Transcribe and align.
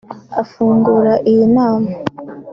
Afungura 0.41 1.13
iyi 1.29 1.43
nama 1.55 1.89